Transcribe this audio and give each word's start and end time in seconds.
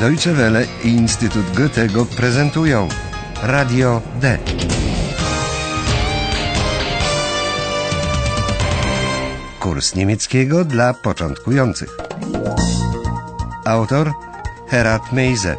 Deutsche 0.00 0.32
Welle 0.32 0.66
i 0.84 0.88
Instytut 0.88 1.56
Goethego 1.56 2.06
prezentują 2.06 2.88
Radio 3.42 4.02
D. 4.20 4.38
Kurs 9.60 9.94
niemieckiego 9.94 10.64
dla 10.64 10.94
początkujących. 10.94 11.96
Autor 13.64 14.12
Herat 14.68 15.12
Meise. 15.12 15.56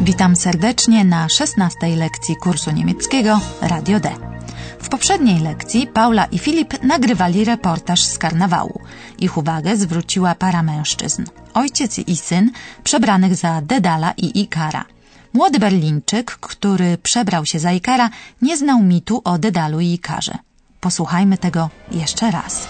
Witam 0.00 0.36
serdecznie 0.36 1.04
na 1.04 1.28
16 1.28 1.86
lekcji 1.96 2.36
kursu 2.36 2.70
niemieckiego 2.70 3.40
Radio 3.62 4.00
D. 4.00 4.37
W 4.82 4.88
poprzedniej 4.88 5.40
lekcji 5.40 5.86
Paula 5.86 6.24
i 6.24 6.38
Filip 6.38 6.82
nagrywali 6.82 7.44
reportaż 7.44 8.00
z 8.02 8.18
karnawału. 8.18 8.80
Ich 9.18 9.38
uwagę 9.38 9.76
zwróciła 9.76 10.34
para 10.34 10.62
mężczyzn, 10.62 11.24
ojciec 11.54 11.98
i 11.98 12.16
syn, 12.16 12.50
przebranych 12.84 13.36
za 13.36 13.60
Dedala 13.60 14.12
i 14.16 14.40
Ikara. 14.40 14.84
Młody 15.32 15.58
Berlińczyk, 15.58 16.30
który 16.30 16.98
przebrał 16.98 17.46
się 17.46 17.58
za 17.58 17.72
Ikara, 17.72 18.10
nie 18.42 18.56
znał 18.56 18.82
mitu 18.82 19.20
o 19.24 19.38
Dedalu 19.38 19.80
i 19.80 19.92
Ikarze. 19.92 20.38
Posłuchajmy 20.80 21.38
tego 21.38 21.70
jeszcze 21.92 22.30
raz. 22.30 22.68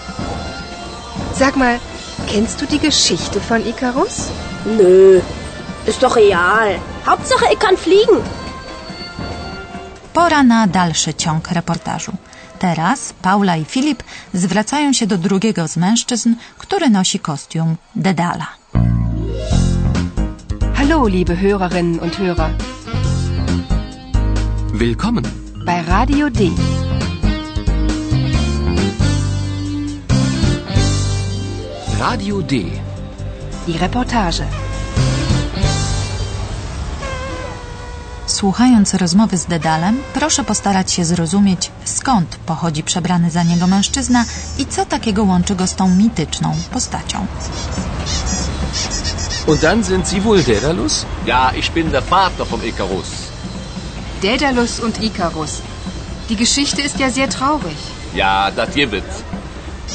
Sag 1.38 1.56
mal, 1.56 1.78
kennst 2.32 2.60
du 2.60 2.66
die 2.66 2.78
Geschichte 2.78 3.40
von 3.40 3.62
Icarus? 3.62 4.28
Nö, 4.66 5.20
ist 5.88 6.00
doch 6.00 6.16
real. 6.16 6.80
Hauptsache, 7.06 7.52
ich 7.52 7.58
kann 7.58 7.76
fliegen. 7.76 8.37
Pora 10.18 10.42
na 10.42 10.66
dalszy 10.66 11.14
ciąg 11.14 11.50
reportażu. 11.50 12.12
Teraz 12.58 13.12
Paula 13.22 13.56
i 13.56 13.64
Filip 13.64 14.02
zwracają 14.34 14.92
się 14.92 15.06
do 15.06 15.18
drugiego 15.18 15.68
z 15.68 15.76
mężczyzn, 15.76 16.34
który 16.58 16.90
nosi 16.90 17.18
kostium 17.18 17.76
Dedala. 17.96 18.46
Hallo, 20.74 21.06
liebe 21.08 21.36
Hörerinnen 21.36 22.00
und 22.00 22.16
Hörer. 22.18 22.50
Willkommen. 24.72 25.24
Bei 25.66 25.82
Radio 25.86 26.30
D. 26.30 26.50
Radio 32.00 32.42
D. 32.42 32.64
Die 33.66 33.78
Reportage. 33.78 34.67
Słuchając 38.38 38.94
rozmowy 38.94 39.36
z 39.36 39.46
Dedalem, 39.46 40.02
proszę 40.14 40.44
postarać 40.44 40.92
się 40.92 41.04
zrozumieć, 41.04 41.70
skąd 41.84 42.36
pochodzi 42.46 42.82
przebrany 42.82 43.30
za 43.30 43.42
niego 43.42 43.66
mężczyzna 43.66 44.24
i 44.58 44.66
co 44.66 44.86
takiego 44.86 45.24
łączy 45.24 45.54
go 45.54 45.66
z 45.66 45.74
tą 45.74 45.88
mityczną 45.88 46.54
postacią. 46.72 47.26
Und 49.46 49.60
dann 49.60 49.84
sind 49.84 50.08
Sie 50.08 50.20
wohl 50.20 50.42
Daedalus? 50.42 51.06
Ja, 51.26 51.52
ich 51.56 51.72
bin 51.72 51.90
der 51.90 52.02
Vater 52.02 52.46
vom 52.46 52.64
Icarus. 52.64 53.06
Daedalus 54.22 54.80
und 54.80 55.02
Icarus. 55.02 55.62
Die 56.28 56.36
Geschichte 56.36 56.82
ist 56.82 57.00
ja 57.00 57.10
sehr 57.10 57.28
traurig. 57.28 57.76
Ja, 58.14 58.50
das 58.50 58.74
gibt. 58.74 59.02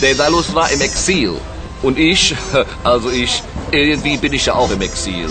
Daedalus 0.01 0.53
war 0.53 0.71
im 0.71 0.81
Exil. 0.81 1.33
Und 1.81 1.97
ich, 1.97 2.35
also 2.83 3.09
ich, 3.09 3.43
irgendwie 3.71 4.17
bin 4.17 4.33
ich 4.33 4.45
ja 4.45 4.53
auch 4.53 4.71
im 4.71 4.81
Exil. 4.81 5.29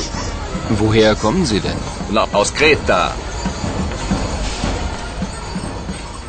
Woher 0.71 1.17
kommen 1.17 1.47
Sie 1.47 1.61
denn? 1.61 1.77
Na, 2.11 2.27
aus 2.33 2.51
Kreta. 2.53 3.13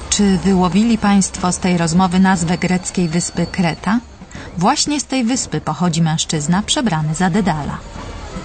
Czy 0.09 0.38
wyłowili 0.38 0.98
Państwo 0.98 1.52
z 1.52 1.58
tej 1.58 1.78
rozmowy 1.78 2.20
nazwę 2.20 2.58
greckiej 2.58 3.09
wyspy 3.09 3.45
Kreta? 3.52 3.99
Właśnie 4.58 4.99
z 4.99 5.05
tej 5.05 5.23
wyspy 5.23 5.61
pochodzi 5.61 6.02
mężczyzna 6.02 6.61
przebrany 6.61 7.16
za 7.16 7.30
Dedala. 7.30 7.77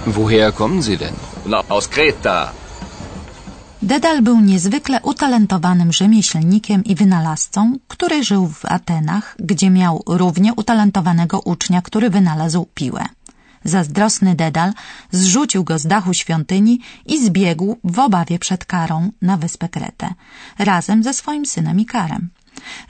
Woher 0.06 0.54
kommen 0.54 0.82
Sie 0.82 0.96
denn? 0.96 1.14
Na, 1.46 1.62
aus 1.68 1.88
Kreta. 1.88 2.52
Dedal 3.82 4.22
był 4.22 4.40
niezwykle 4.40 5.00
utalentowanym 5.02 5.92
rzemieślnikiem 5.92 6.84
i 6.84 6.94
wynalazcą, 6.94 7.78
który 7.88 8.24
żył 8.24 8.48
w 8.48 8.64
Atenach, 8.64 9.36
gdzie 9.38 9.70
miał 9.70 10.02
równie 10.06 10.54
utalentowanego 10.54 11.40
ucznia, 11.40 11.82
który 11.82 12.10
wynalazł 12.10 12.66
piłę. 12.74 13.04
Zazdrosny 13.68 14.34
Dedal 14.34 14.72
zrzucił 15.10 15.64
go 15.64 15.78
z 15.78 15.86
dachu 15.86 16.14
świątyni 16.14 16.80
i 17.06 17.24
zbiegł 17.24 17.76
w 17.84 17.98
obawie 17.98 18.38
przed 18.38 18.64
karą 18.64 19.10
na 19.22 19.36
wyspę 19.36 19.68
Kretę, 19.68 20.14
razem 20.58 21.02
ze 21.02 21.14
swoim 21.14 21.46
synem 21.46 21.80
Ikarem. 21.80 22.28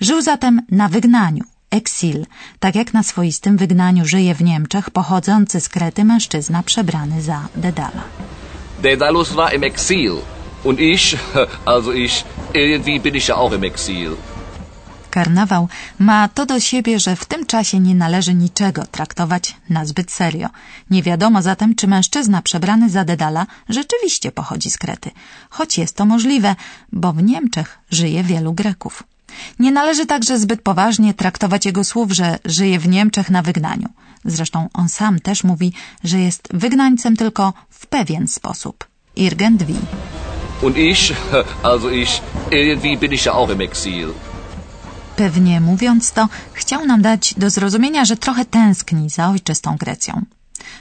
Żył 0.00 0.22
zatem 0.22 0.62
na 0.70 0.88
wygnaniu, 0.88 1.44
exil, 1.70 2.26
tak 2.60 2.74
jak 2.74 2.94
na 2.94 3.02
swoistym 3.02 3.56
wygnaniu 3.56 4.04
żyje 4.04 4.34
w 4.34 4.42
Niemczech 4.42 4.90
pochodzący 4.90 5.60
z 5.60 5.68
Krety 5.68 6.04
mężczyzna 6.04 6.62
przebrany 6.62 7.22
za 7.22 7.48
Dedala. 7.56 8.02
Daedalus 8.82 9.32
war 9.32 9.54
im 9.54 9.64
Exil. 9.64 10.12
Und 10.64 10.80
ich, 10.80 11.16
also 11.74 11.92
ich, 11.92 12.24
irgendwie 12.54 13.00
bin 13.00 13.14
ich 13.14 13.28
ja 13.28 13.36
auch 13.36 13.52
im 13.52 13.64
Exil. 13.64 14.16
Karnawał 15.10 15.68
ma 15.98 16.28
to 16.28 16.46
do 16.46 16.60
siebie, 16.60 17.00
że 17.00 17.16
w 17.16 17.24
tym 17.24 17.46
czasie 17.46 17.80
nie 17.80 17.94
należy 17.94 18.34
niczego 18.34 18.86
traktować 18.86 19.56
na 19.70 19.84
zbyt 19.84 20.12
serio. 20.12 20.48
Nie 20.90 21.02
wiadomo 21.02 21.42
zatem, 21.42 21.74
czy 21.74 21.88
mężczyzna 21.88 22.42
przebrany 22.42 22.90
za 22.90 23.04
Dedala 23.04 23.46
rzeczywiście 23.68 24.32
pochodzi 24.32 24.70
z 24.70 24.78
Krety, 24.78 25.10
choć 25.50 25.78
jest 25.78 25.96
to 25.96 26.06
możliwe, 26.06 26.56
bo 26.92 27.12
w 27.12 27.22
Niemczech 27.22 27.78
żyje 27.90 28.22
wielu 28.22 28.52
Greków. 28.52 29.02
Nie 29.58 29.72
należy 29.72 30.06
także 30.06 30.38
zbyt 30.38 30.62
poważnie 30.62 31.14
traktować 31.14 31.66
jego 31.66 31.84
słów, 31.84 32.12
że 32.12 32.38
żyje 32.44 32.78
w 32.78 32.88
Niemczech 32.88 33.30
na 33.30 33.42
wygnaniu. 33.42 33.88
Zresztą 34.24 34.68
on 34.72 34.88
sam 34.88 35.20
też 35.20 35.44
mówi, 35.44 35.72
że 36.04 36.18
jest 36.20 36.48
wygnańcem 36.54 37.16
tylko 37.16 37.52
w 37.70 37.86
pewien 37.86 38.28
sposób. 38.28 38.84
Irgendwie. 39.16 39.74
Und 40.62 40.76
ich, 40.76 41.12
also 41.62 41.90
ich, 41.90 42.20
irgendwie 42.50 42.96
bin 42.96 43.12
ich 43.12 43.26
ja 43.26 43.32
auch 43.32 43.50
im 43.50 43.60
Exil. 43.60 44.12
Pewnie 45.18 45.60
mówiąc 45.60 46.12
to, 46.12 46.28
chciał 46.52 46.86
nam 46.86 47.02
dać 47.02 47.34
do 47.34 47.50
zrozumienia, 47.50 48.04
że 48.04 48.16
trochę 48.16 48.44
tęskni 48.44 49.10
za 49.10 49.28
ojczystą 49.28 49.76
Grecją. 49.76 50.22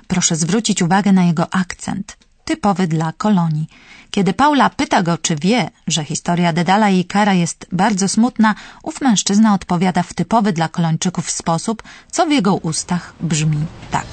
Proszę 0.08 0.36
zwrócić 0.36 0.82
uwagę 0.82 1.12
na 1.12 1.24
jego 1.24 1.54
akcent, 1.54 2.18
typowy 2.46 2.88
dla 2.88 3.14
kolonii. 3.18 3.68
Kiedy 4.12 4.34
Paula 4.34 4.70
pyta 4.70 5.04
go, 5.04 5.18
czy 5.18 5.36
wie, 5.36 5.70
że 5.88 6.04
historia 6.04 6.54
Dedala 6.54 6.90
i 6.90 7.00
Ikara 7.00 7.34
jest 7.34 7.66
bardzo 7.72 8.08
smutna, 8.08 8.56
ów 8.84 9.02
mężczyzna 9.02 9.54
odpowiada 9.54 10.04
w 10.04 10.14
typowy 10.14 10.54
dla 10.54 10.68
kolończyków 10.70 11.30
sposób, 11.30 11.84
co 12.12 12.26
w 12.26 12.32
jego 12.32 12.56
ustach 12.56 13.14
brzmi 13.20 13.66
tak. 13.92 14.08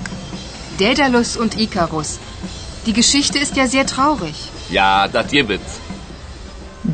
Daedalus 0.78 1.36
und 1.36 1.58
Icarus. 1.58 2.18
Die 2.86 2.94
Geschichte 2.94 3.38
ist 3.38 3.56
ja 3.56 3.68
sehr 3.68 3.86
traurig. 3.86 4.34
Ja, 4.70 5.08
das 5.08 5.26
gibt. 5.26 5.83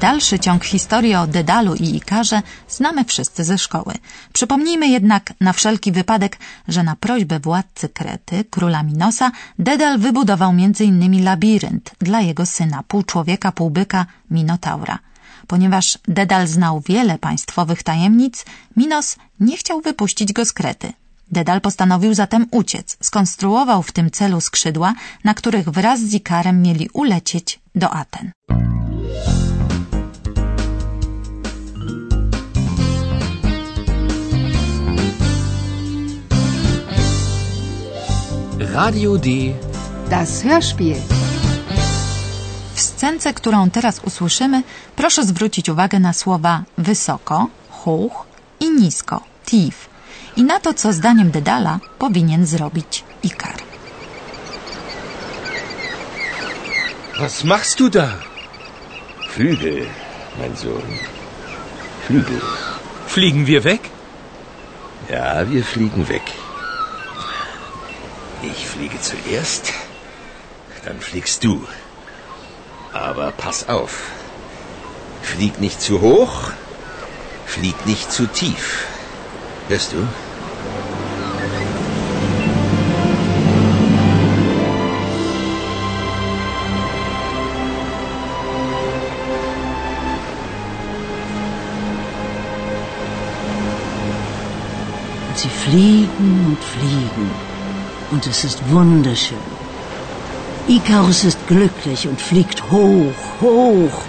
Dalszy 0.01 0.39
ciąg 0.39 0.65
historii 0.65 1.15
o 1.15 1.27
Dedalu 1.27 1.75
i 1.75 1.97
Ikarze 1.97 2.43
znamy 2.69 3.05
wszyscy 3.05 3.45
ze 3.45 3.59
szkoły. 3.59 3.95
Przypomnijmy 4.33 4.89
jednak 4.89 5.33
na 5.41 5.53
wszelki 5.53 5.93
wypadek, 5.93 6.39
że 6.69 6.83
na 6.83 6.97
prośbę 6.97 7.41
władcy 7.41 7.89
Krety, 7.89 8.45
króla 8.45 8.83
Minosa, 8.83 9.33
Dedal 9.59 9.99
wybudował 9.99 10.51
m.in. 10.51 11.25
labirynt 11.25 11.91
dla 11.99 12.21
jego 12.21 12.47
syna, 12.47 12.83
pół 12.89 13.03
człowieka, 13.03 13.53
pół 13.53 13.71
byka, 13.71 14.07
Minotaura. 14.31 14.99
Ponieważ 15.47 15.99
Dedal 16.09 16.47
znał 16.47 16.81
wiele 16.81 17.19
państwowych 17.19 17.83
tajemnic, 17.83 18.45
Minos 18.77 19.17
nie 19.41 19.57
chciał 19.57 19.81
wypuścić 19.81 20.33
go 20.33 20.45
z 20.45 20.53
Krety. 20.53 20.93
Dedal 21.31 21.61
postanowił 21.61 22.15
zatem 22.15 22.47
uciec. 22.51 22.97
Skonstruował 23.03 23.83
w 23.83 23.93
tym 23.93 24.11
celu 24.11 24.41
skrzydła, 24.41 24.95
na 25.25 25.35
których 25.35 25.69
wraz 25.69 26.01
z 26.01 26.15
Ikarem 26.15 26.63
mieli 26.63 26.89
ulecieć 26.93 27.61
do 27.75 27.91
Aten. 27.91 28.33
Radio 38.73 39.19
D. 39.19 39.55
Das 40.11 40.45
Hörspiel. 40.45 40.97
W 42.75 42.81
scence, 42.81 43.35
którą 43.35 43.71
teraz 43.71 44.01
usłyszymy, 44.05 44.63
proszę 44.97 45.25
zwrócić 45.25 45.69
uwagę 45.69 45.99
na 46.01 46.13
słowa 46.13 46.63
wysoko, 46.79 47.47
hoch 47.71 48.27
i 48.61 48.71
nisko, 48.71 49.23
tief 49.47 49.89
i 50.37 50.45
na 50.45 50.61
to, 50.61 50.75
co 50.75 50.93
zdaniem 50.93 51.31
Dedala 51.31 51.79
powinien 51.99 52.47
zrobić 52.47 53.05
Ikar. 53.23 53.57
Was 57.21 57.45
machst 57.45 57.79
du 57.79 57.91
da? 57.91 58.09
Flügel, 59.35 59.87
mein 60.39 60.57
Sohn. 60.57 60.91
Flügel. 62.07 62.41
Fliegen 63.07 63.47
wir 63.47 63.65
weg? 63.65 63.81
Ja, 65.11 65.51
wir 65.51 65.65
fliegen 65.65 66.09
weg. 66.09 66.23
Fliege 68.81 68.99
zuerst, 69.03 69.75
dann 70.87 71.01
fliegst 71.01 71.45
du. 71.45 71.67
Aber 72.95 73.31
pass 73.31 73.69
auf. 73.69 74.05
Flieg 75.21 75.61
nicht 75.61 75.83
zu 75.83 76.01
hoch, 76.01 76.51
Flieg 77.45 77.85
nicht 77.85 78.11
zu 78.11 78.27
tief. 78.27 78.87
Hörst 79.69 79.93
du? 79.93 79.99
Sie 95.35 95.51
fliegen 95.51 96.47
und 96.47 96.65
fliegen. 96.65 97.50
Und 98.11 98.27
es 98.27 98.43
ist 98.45 98.59
wunderschön. 98.71 99.39
Ikarus 100.67 101.25
ist 101.25 101.39
glücklich 101.47 102.09
und 102.09 102.21
fliegt 102.21 102.63
hoch, 102.71 103.15
hoch. 103.41 104.03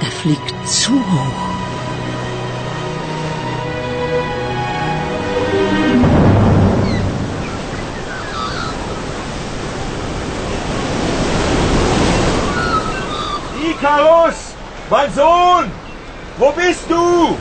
Er 0.00 0.10
fliegt 0.10 0.54
zu 0.68 0.92
hoch. 0.92 1.48
Ikarus! 13.70 14.54
Mein 14.90 15.12
Sohn! 15.12 15.70
Wo 16.38 16.52
bist 16.52 16.88
du? 16.88 17.36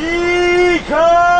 Ikarus! 0.00 1.31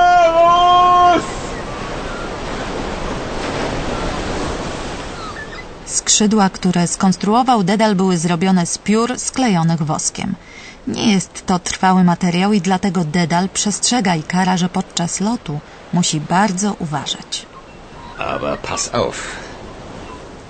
Skrzydła, 6.23 6.51
które 6.51 6.87
skonstruował 6.87 7.65
Dedal, 7.65 7.95
były 7.95 8.19
zrobione 8.19 8.67
z 8.67 8.79
piór 8.79 9.19
sklejonych 9.19 9.83
woskiem. 9.83 10.35
Nie 10.87 11.13
jest 11.13 11.47
to 11.47 11.59
trwały 11.59 12.05
materiał 12.05 12.53
i 12.53 12.61
dlatego 12.61 13.05
Dedal 13.05 13.49
przestrzega 13.49 14.17
Ikara, 14.17 14.57
że 14.57 14.69
podczas 14.69 15.21
lotu 15.21 15.61
musi 15.93 16.21
bardzo 16.21 16.77
uważać. 16.79 17.47
Aber 18.19 18.59
pass 18.59 18.95
auf. 18.95 19.17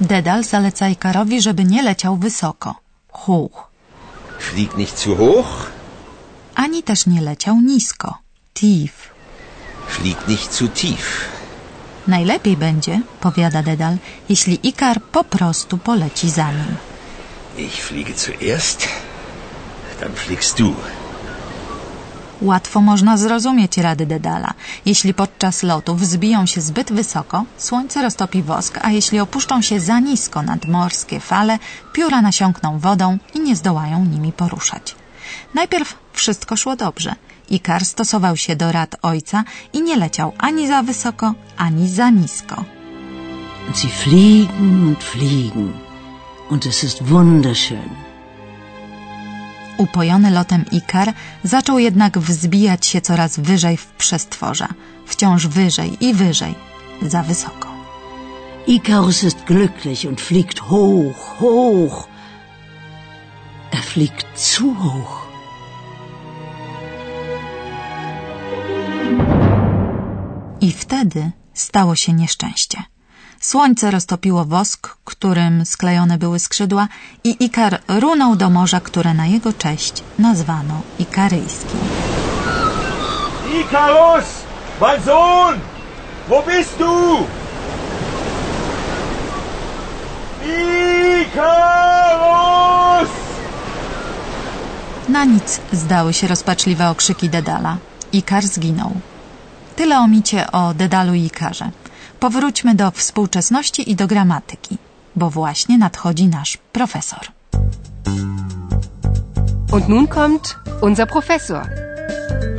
Dedal 0.01 0.45
zaleca 0.45 0.89
Ikarowi, 0.89 1.43
żeby 1.43 1.65
nie 1.65 1.83
leciał 1.83 2.17
wysoko, 2.17 2.75
hoch, 3.13 3.71
Flieg 4.39 4.77
nicht 4.77 4.99
zu 4.99 5.17
hoch. 5.17 5.71
ani 6.55 6.83
też 6.83 7.07
nie 7.07 7.21
leciał 7.21 7.61
nisko, 7.61 8.19
tief. 8.55 8.93
Flieg 9.89 10.29
nicht 10.29 10.55
zu 10.55 10.69
tief. 10.69 11.29
Najlepiej 12.09 12.57
będzie, 12.57 13.01
powiada 13.21 13.63
Dedal, 13.63 13.97
jeśli 14.29 14.69
Ikar 14.69 15.01
po 15.03 15.25
prostu 15.25 15.79
poleci 15.79 16.31
za 16.31 16.53
nim. 16.53 16.77
Ich 17.59 17.85
fliege 17.85 18.15
zuerst. 18.15 18.89
Dann 20.01 20.15
fliegst 20.15 20.59
du. 20.59 20.75
Łatwo 22.41 22.81
można 22.81 23.17
zrozumieć 23.17 23.79
rady 23.79 24.07
Dedala. 24.07 24.55
Jeśli 24.87 25.15
podczas 25.15 25.63
lotu 25.63 25.95
wzbiją 25.97 26.47
się 26.47 26.61
zbyt 26.61 26.93
wysoko, 26.93 27.45
słońce 27.59 28.03
roztopi 28.03 28.43
wosk, 28.43 28.79
a 28.83 28.91
jeśli 28.91 29.21
opuszczą 29.21 29.63
się 29.63 29.81
za 29.81 29.99
nisko 30.01 30.43
nad 30.43 30.67
morskie 30.67 31.21
fale, 31.21 31.59
pióra 31.93 32.23
nasiąkną 32.23 32.79
wodą 32.79 33.19
i 33.35 33.41
nie 33.41 33.57
zdołają 33.57 34.05
nimi 34.05 34.33
poruszać. 34.33 34.95
Najpierw 35.55 35.95
wszystko 36.13 36.57
szło 36.57 36.77
dobrze. 36.77 37.15
Ikar 37.53 37.85
stosował 37.85 38.37
się 38.37 38.57
do 38.57 38.73
rad 38.73 38.97
ojca 39.03 39.45
i 39.73 39.83
nie 39.83 39.97
leciał 39.97 40.33
ani 40.39 40.69
za 40.69 40.83
wysoko, 40.83 41.35
ani 41.57 41.89
za 41.89 42.11
nisko. 42.11 42.65
Sie 43.75 43.89
fliegen 43.89 44.89
und 44.89 45.05
fliegen. 45.05 45.73
Und 46.51 46.67
es 46.67 46.85
ist 46.85 47.03
wunderschön. 47.03 47.89
Upojony 49.79 50.31
lotem 50.31 50.65
Ikar 50.73 51.15
zaczął 51.45 51.79
jednak 51.79 52.19
wzbijać 52.19 52.87
się 52.87 53.01
coraz 53.01 53.39
wyżej 53.39 53.77
w 53.77 53.87
przestworza, 53.87 54.69
wciąż 55.07 55.47
wyżej 55.47 56.05
i 56.05 56.15
wyżej, 56.15 56.55
za 57.03 57.23
wysoko. 57.23 57.69
Ikarus 58.67 59.25
ist 59.25 59.45
glücklich 59.45 60.09
und 60.09 60.21
fliegt 60.21 60.59
hoch, 60.59 61.17
hoch. 61.39 62.09
Er 63.73 63.83
fliegt 63.83 64.27
zu 64.39 64.75
hoch. 64.75 65.22
I 70.73 70.75
wtedy 70.75 71.31
stało 71.55 71.97
się 71.97 72.13
nieszczęście. 72.13 72.83
Słońce 73.41 73.91
roztopiło 73.91 74.45
wosk, 74.45 74.97
którym 75.05 75.67
sklejone 75.67 76.19
były 76.19 76.39
skrzydła 76.39 76.89
i 77.25 77.45
Ikar 77.45 77.81
runął 77.89 78.37
do 78.37 78.51
morza, 78.51 78.81
które 78.81 79.15
na 79.15 79.27
jego 79.27 79.53
cześć 79.53 80.03
nazwano 80.19 80.81
Ikaryjskim. 80.99 81.81
Ikarus! 83.61 84.25
Mein 84.81 85.03
Sohn! 85.03 85.61
Wo 86.29 86.43
bist 86.43 86.79
du? 86.79 87.27
Ikarus! 91.23 93.11
Na 95.09 95.25
nic 95.25 95.61
zdały 95.73 96.13
się 96.13 96.27
rozpaczliwe 96.27 96.91
okrzyki 96.91 97.29
Dedala. 97.29 97.77
Ikar 98.13 98.45
zginął. 98.47 98.93
Tyle 99.77 99.99
o 99.99 100.09
micie 100.09 100.53
o 100.53 100.75
Dedalu 100.75 101.15
i 101.15 101.25
Ikarze. 101.25 101.71
Powróćmy 102.21 102.75
do 102.75 102.91
współczesności 102.91 103.91
i 103.91 103.97
do 103.97 104.07
gramatyki, 104.07 104.79
bo 105.17 105.31
właśnie 105.31 105.79
nadchodzi 105.79 106.27
nasz 106.29 106.59
profesor. 106.73 107.21
Und 109.73 109.89
nun 109.89 110.07
kommt 110.07 110.57
unser 110.81 111.09
Professor. 111.09 111.63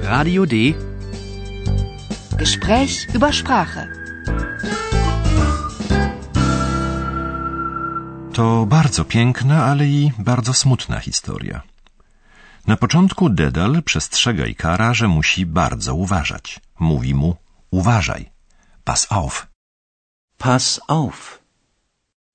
Radio 0.03 0.45
D. 0.45 0.55
Gespräch 2.37 3.15
über 3.15 3.33
Sprache. 3.33 3.87
To 8.33 8.65
bardzo 8.65 9.05
piękna, 9.05 9.65
ale 9.65 9.87
i 9.87 10.11
bardzo 10.19 10.53
smutna 10.53 10.99
historia. 10.99 11.72
Na 12.67 12.77
początku 12.77 13.29
Dedal 13.29 13.83
przestrzega 13.83 14.45
Ikara, 14.45 14.93
że 14.93 15.07
musi 15.07 15.45
bardzo 15.45 15.95
uważać. 15.95 16.59
Mówi 16.79 17.13
mu: 17.13 17.35
uważaj, 17.71 18.31
pass 18.83 19.07
auf. 19.09 19.47
Pass 20.37 20.79
auf. 20.87 21.43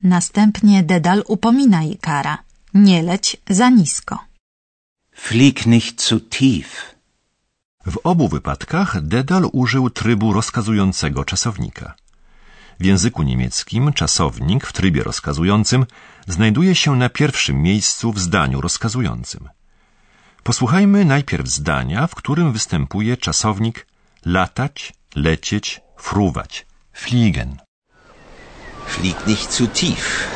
Następnie 0.02 0.82
Dedal 0.82 1.22
upomina 1.26 1.82
Ikara. 1.84 2.38
Nie 2.74 3.02
leć 3.02 3.36
za 3.50 3.70
nisko. 3.70 4.18
Flieg 5.12 5.66
nicht 5.66 6.02
zu 6.02 6.20
tief. 6.20 6.94
W 7.86 7.96
obu 8.04 8.28
wypadkach 8.28 9.00
Dedal 9.00 9.48
użył 9.52 9.90
trybu 9.90 10.32
rozkazującego 10.32 11.24
czasownika. 11.24 11.94
W 12.80 12.84
języku 12.84 13.22
niemieckim 13.22 13.92
czasownik 13.92 14.66
w 14.66 14.72
trybie 14.72 15.02
rozkazującym 15.02 15.86
znajduje 16.26 16.74
się 16.74 16.96
na 16.96 17.08
pierwszym 17.08 17.62
miejscu 17.62 18.12
w 18.12 18.18
zdaniu 18.18 18.60
rozkazującym. 18.60 19.48
Posłuchajmy 20.48 21.04
najpierw 21.04 21.48
zdania, 21.48 22.06
w 22.06 22.14
którym 22.14 22.52
występuje 22.52 23.16
czasownik 23.16 23.86
latać, 24.24 24.92
lecieć, 25.14 25.80
fruwać, 25.96 26.66
fliegen. 26.92 27.56
Flieg 28.86 29.26
nicht 29.26 29.52
zu 29.52 29.66
tief. 29.66 30.28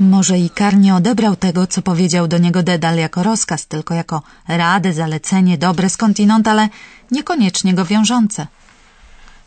Może 0.00 0.38
Ikar 0.38 0.76
nie 0.76 0.94
odebrał 0.94 1.36
tego, 1.36 1.66
co 1.66 1.82
powiedział 1.82 2.28
do 2.28 2.38
niego 2.38 2.62
Dedal 2.62 2.96
jako 2.96 3.22
rozkaz, 3.22 3.66
tylko 3.66 3.94
jako 3.94 4.22
radę, 4.48 4.92
zalecenie, 4.92 5.58
dobre 5.58 5.88
skądinąd, 5.88 6.48
ale 6.48 6.68
niekoniecznie 7.10 7.74
go 7.74 7.84
wiążące. 7.84 8.46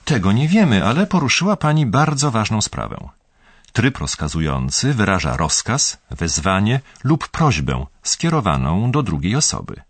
Tego 0.05 0.31
nie 0.31 0.47
wiemy, 0.47 0.85
ale 0.85 1.07
poruszyła 1.07 1.55
pani 1.57 1.85
bardzo 1.85 2.31
ważną 2.31 2.61
sprawę. 2.61 3.22
Tryb 3.73 3.97
rozkazujący 3.97 4.93
wyraża 4.93 5.37
rozkaz, 5.37 5.97
wezwanie 6.11 6.79
lub 7.03 7.27
prośbę 7.27 7.85
skierowaną 8.03 8.91
do 8.91 9.03
drugiej 9.03 9.35
osoby. 9.35 9.81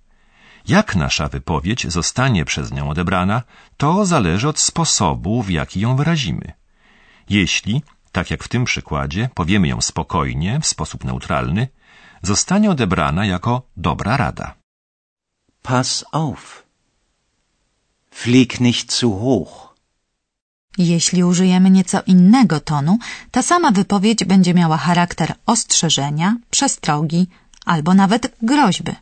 Jak 0.67 0.95
nasza 0.95 1.27
wypowiedź 1.27 1.91
zostanie 1.91 2.45
przez 2.45 2.71
nią 2.71 2.89
odebrana, 2.89 3.43
to 3.77 4.05
zależy 4.05 4.47
od 4.47 4.59
sposobu, 4.59 5.43
w 5.43 5.49
jaki 5.49 5.79
ją 5.79 5.95
wyrazimy. 5.95 6.53
Jeśli, 7.29 7.83
tak 8.11 8.31
jak 8.31 8.43
w 8.43 8.47
tym 8.47 8.65
przykładzie, 8.65 9.29
powiemy 9.33 9.67
ją 9.67 9.81
spokojnie, 9.81 10.59
w 10.59 10.67
sposób 10.67 11.03
neutralny, 11.03 11.67
zostanie 12.21 12.71
odebrana 12.71 13.25
jako 13.25 13.61
dobra 13.77 14.17
rada. 14.17 14.55
Pass 15.61 16.05
auf. 16.11 16.63
Flieg 18.11 18.59
nicht 18.59 18.91
zu 18.91 19.19
hoch. 19.19 19.72
Jeśli 20.77 21.23
użyjemy 21.23 21.69
nieco 21.69 22.01
innego 22.05 22.59
tonu, 22.59 22.97
ta 23.31 23.41
sama 23.41 23.71
wypowiedź 23.71 24.25
będzie 24.25 24.53
miała 24.53 24.77
charakter 24.77 25.33
ostrzeżenia, 25.45 26.35
przestrogi 26.49 27.27
albo 27.65 27.93
nawet 27.93 28.35
groźby. 28.41 28.95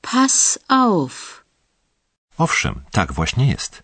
Pass 0.00 0.58
auf. 0.68 1.44
Owszem, 2.38 2.82
tak 2.90 3.12
właśnie 3.12 3.46
jest. 3.46 3.82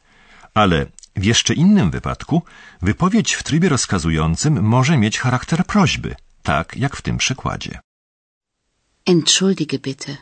Ale 0.54 0.86
w 1.16 1.24
jeszcze 1.24 1.54
innym 1.54 1.90
wypadku 1.90 2.42
wypowiedź 2.82 3.34
w 3.34 3.42
trybie 3.42 3.68
rozkazującym 3.68 4.62
może 4.62 4.96
mieć 4.96 5.18
charakter 5.18 5.66
prośby, 5.66 6.14
tak 6.42 6.76
jak 6.76 6.96
w 6.96 7.02
tym 7.02 7.16
przykładzie. 7.18 7.80
Entschuldige 9.06 9.78
bitte. 9.78 10.16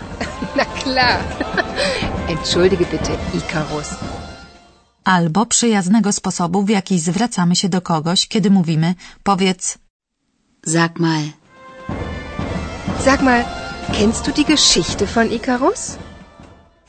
Na 0.56 0.64
klar. 0.64 1.20
Entschuldige 2.28 2.84
bitte, 2.86 3.18
Ikarus. 3.34 3.88
Albo 5.06 5.46
przyjaznego 5.46 6.12
sposobu, 6.12 6.62
w 6.62 6.68
jaki 6.68 6.98
zwracamy 6.98 7.56
się 7.56 7.68
do 7.68 7.80
kogoś, 7.80 8.28
kiedy 8.28 8.50
mówimy 8.50 8.94
powiedz 9.22 9.78
Sag 10.64 10.98
mal. 10.98 11.22
Sag 13.04 13.22
mal, 13.22 13.44
kennst 13.92 14.26
du 14.26 14.32
die 14.32 14.44
Geschichte 14.44 15.06
von 15.06 15.28
Ikarus? 15.28 15.98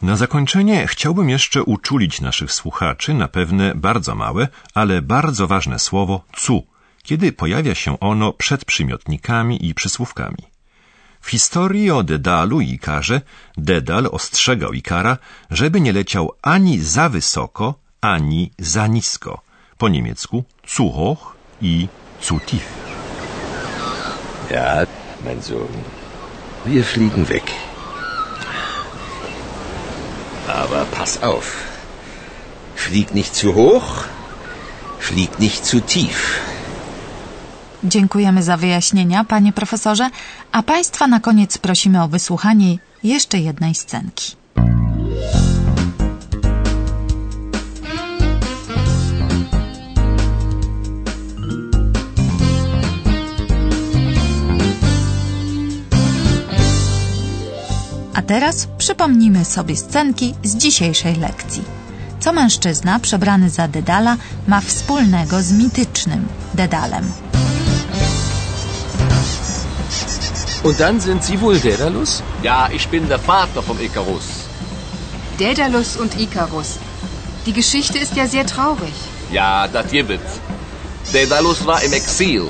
Na 0.01 0.15
zakończenie 0.15 0.87
chciałbym 0.87 1.29
jeszcze 1.29 1.63
uczulić 1.63 2.21
naszych 2.21 2.51
słuchaczy 2.51 3.13
na 3.13 3.27
pewne 3.27 3.75
bardzo 3.75 4.15
małe, 4.15 4.47
ale 4.73 5.01
bardzo 5.01 5.47
ważne 5.47 5.79
słowo 5.79 6.21
cu, 6.37 6.63
kiedy 7.03 7.31
pojawia 7.31 7.75
się 7.75 7.99
ono 7.99 8.33
przed 8.33 8.65
przymiotnikami 8.65 9.67
i 9.67 9.73
przysłówkami. 9.73 10.43
W 11.21 11.29
historii 11.29 11.91
o 11.91 12.03
Dedalu 12.03 12.61
i 12.61 12.69
Ikarze 12.71 13.21
Dedal 13.57 14.09
ostrzegał 14.11 14.73
Ikara, 14.73 15.17
żeby 15.51 15.81
nie 15.81 15.93
leciał 15.93 16.31
ani 16.41 16.79
za 16.79 17.09
wysoko, 17.09 17.86
ani 18.01 18.51
za 18.57 18.87
nisko. 18.87 19.41
Po 19.77 19.87
niemiecku 19.87 20.43
zu 20.75 20.89
hoch 20.89 21.35
i 21.61 21.87
zu 22.21 22.39
tief. 22.39 22.65
Ja, 24.51 24.85
mein 25.25 25.41
Sohn. 25.41 25.83
Wir 26.65 26.83
fliegen 26.83 27.29
weg. 27.29 27.43
Aber 30.47 30.85
pass 30.85 31.21
auf. 31.23 31.47
Flieg 32.75 33.13
nicht 33.13 33.35
zu 33.35 33.53
hoch, 33.55 34.05
flieg 34.99 35.39
nicht 35.39 35.65
zu 35.65 35.81
tief. 35.81 36.39
Dziękujemy 37.83 38.43
za 38.43 38.57
wyjaśnienia, 38.57 39.23
panie 39.23 39.53
profesorze, 39.53 40.09
a 40.51 40.63
państwa 40.63 41.07
na 41.07 41.19
koniec 41.19 41.57
prosimy 41.57 42.03
o 42.03 42.07
wysłuchanie 42.07 42.77
jeszcze 43.03 43.39
jednej 43.39 43.75
scenki. 43.75 44.35
Teraz 58.27 58.67
przypomnijmy 58.77 59.45
sobie 59.45 59.75
scenki 59.75 60.35
z 60.43 60.55
dzisiejszej 60.55 61.15
lekcji. 61.15 61.63
Co 62.19 62.33
mężczyzna 62.33 62.99
przebrany 62.99 63.49
za 63.49 63.67
Dedala 63.67 64.17
ma 64.47 64.61
wspólnego 64.61 65.41
z 65.41 65.51
mitycznym 65.51 66.27
Dedalem? 66.53 67.11
Und 70.63 70.77
dann 70.77 71.01
sind 71.01 71.25
Sie 71.25 71.37
wohl 71.37 71.59
Daedalus? 71.59 72.21
Ja, 72.43 72.69
ich 72.71 72.87
bin 72.87 73.07
der 73.07 73.19
Vater 73.19 73.61
vom 73.61 73.81
Ikarus. 73.81 74.23
Daedalus 75.39 75.97
und 75.97 76.19
Ikarus. 76.19 76.77
Die 77.45 77.53
Geschichte 77.53 77.99
ist 77.99 78.15
ja 78.15 78.27
sehr 78.27 78.45
traurig. 78.45 78.93
Ja, 79.31 79.67
das 79.67 79.91
gibt's. 79.91 80.39
Daedalus 81.13 81.65
war 81.65 81.83
im 81.83 81.93
Exil. 81.93 82.43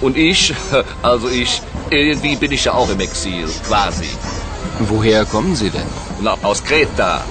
Und 0.00 0.16
ich, 0.16 0.54
also 1.02 1.28
ich, 1.28 1.62
irgendwie 1.90 2.36
bin 2.36 2.52
ich 2.52 2.64
ja 2.64 2.74
auch 2.74 2.90
im 2.90 3.00
Exil, 3.00 3.48
quasi. 3.66 4.08
Woher 4.80 5.24
kommen 5.24 5.54
Sie 5.56 5.70
denn? 5.70 5.86
Na, 6.20 6.36
aus 6.42 6.62
Kreta. 6.62 7.22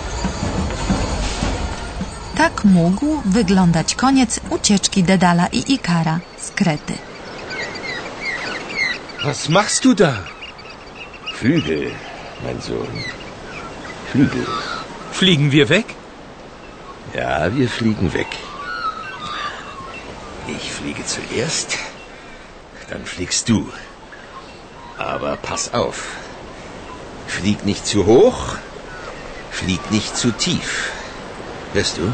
Tak 2.36 2.64
mógł 2.64 3.22
wyglądać 3.26 3.96
koniec 3.96 4.40
ucieczki 4.50 5.04
Dedala 5.04 5.48
i 5.48 5.74
Ikara 5.74 6.20
z 6.38 6.52
Krety. 6.52 6.94
Was 9.24 9.50
machst 9.50 9.84
du 9.84 9.96
da? 9.96 10.14
Flügel, 11.40 11.92
mein 12.44 12.62
Sohn. 12.62 13.04
Flügel. 14.12 14.46
Fliegen 15.12 15.52
wir 15.52 15.70
weg? 15.70 15.86
Ja, 17.14 17.56
wir 17.56 17.70
fliegen 17.70 18.14
weg. 18.14 18.28
Ich 20.48 20.72
fliege 20.72 21.04
zuerst, 21.06 21.78
dann 22.90 23.06
fliegst 23.06 23.48
du. 23.50 23.70
Aber 24.98 25.38
pass 25.38 25.74
auf. 25.74 26.23
Flieg 27.28 27.66
nicht 27.66 27.86
zu 27.86 28.06
hoch, 28.06 28.56
flieg 29.52 29.92
nicht 29.92 30.16
zu 30.16 30.32
tief. 30.32 30.92
Hörst 31.74 31.98
du? 31.98 32.04
Und 32.04 32.14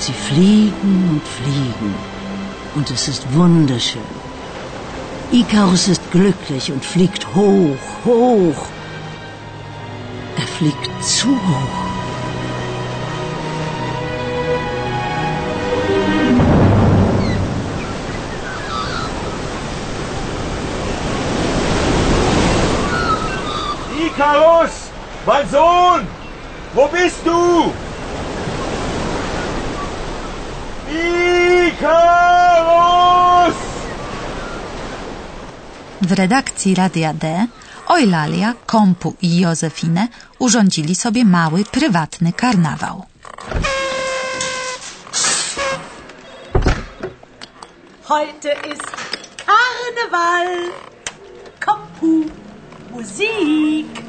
sie 0.00 0.12
fliegen 0.12 1.08
und 1.10 1.22
fliegen. 1.26 1.94
Und 2.74 2.90
es 2.90 3.08
ist 3.08 3.32
wunderschön. 3.34 4.02
Ikarus 5.30 5.88
ist 5.88 6.10
glücklich 6.10 6.72
und 6.72 6.84
fliegt 6.84 7.34
hoch, 7.34 7.78
hoch. 8.04 8.66
Fliegt 10.62 11.04
zu 11.04 11.28
hoch. 11.28 11.78
Ikarus! 24.06 24.70
Mein 25.26 25.48
Sohn! 25.50 26.06
Wo 26.74 26.86
bist 26.86 27.26
du? 27.26 27.72
Ikarus! 31.72 32.34
W 36.02 36.12
redakcji 36.12 36.74
Radia 36.74 37.12
D 37.14 37.46
Eulalia, 37.92 38.54
Kompu 38.66 39.14
i 39.22 39.40
Józefinę 39.40 40.08
urządzili 40.38 40.94
sobie 40.94 41.24
mały, 41.24 41.64
prywatny 41.64 42.32
karnawał. 42.32 43.06
Heute 48.08 48.52
ist 48.72 48.90
Karneval. 49.46 50.70
Kompu. 51.66 52.24
Musik. 52.90 54.02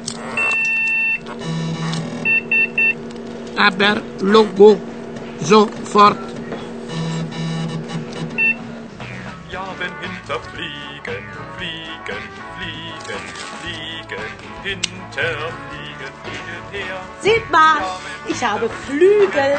Aber 3.58 4.02
Logo 4.20 4.76
sofort. 5.42 6.18
Ja, 9.52 9.64
wenn 9.78 9.92
hinter 10.02 10.40
Fliegen, 14.64 14.80
hinter 14.82 15.52
Fliegen, 15.68 16.12
Fliegen 16.22 16.64
her. 16.72 16.96
Seht 17.20 17.50
mal, 17.50 17.82
ich 18.26 18.42
habe 18.42 18.70
Flügel. 18.70 19.58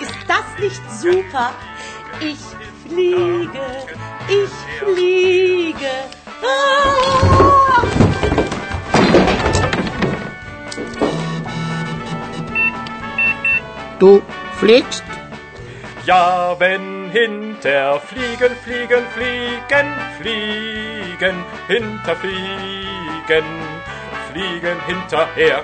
Ist 0.00 0.16
das 0.26 0.58
nicht 0.58 0.80
super? 0.90 1.52
Ich 2.18 2.38
fliege, 2.88 3.86
ich 4.28 4.50
fliege. 4.78 5.90
Ah! 6.42 7.82
Du 13.98 14.22
fliegst? 14.58 15.04
Ja, 16.06 16.56
wenn 16.58 17.10
hinter 17.10 18.00
Fliegen, 18.00 18.56
Fliegen, 18.64 19.04
Fliegen, 19.14 19.92
Fliegen, 20.18 21.44
hinter 21.68 22.16
Fliegen, 22.16 23.44
Fliegen 24.32 24.78
hinterher. 24.86 25.62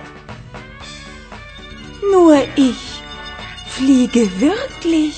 Nur 2.13 2.37
ich 2.57 3.03
fliege 3.67 4.27
wirklich. 4.41 5.17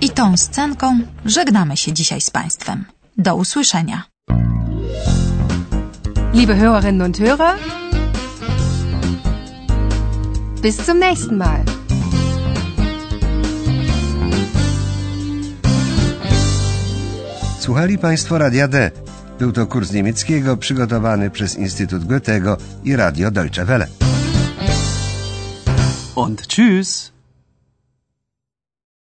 I 0.00 0.10
tą 0.10 0.36
scenką 0.36 1.00
żegnamy 1.24 1.76
się 1.76 1.92
dzisiaj 1.92 2.20
z 2.20 2.30
Państwem. 2.30 2.84
Do 3.18 3.36
usłyszenia. 3.36 4.02
Liebe 6.32 6.54
Hörerinnen 6.54 7.02
und 7.02 7.18
Hörer, 7.18 7.54
bis 10.62 10.76
zum 10.86 10.98
nächsten 10.98 11.36
Mal. 11.36 11.75
Słuchali 17.66 17.98
Państwo 17.98 18.38
Radia 18.38 18.68
D. 18.68 18.90
Był 19.38 19.52
to 19.52 19.66
kurs 19.66 19.92
niemieckiego 19.92 20.56
przygotowany 20.56 21.30
przez 21.30 21.56
Instytut 21.56 22.04
Goethego 22.04 22.56
i 22.84 22.96
Radio 22.96 23.30
Deutsche 23.30 23.64
Welle. 23.64 23.86
Und 26.14 26.46
tschüss. 26.46 27.15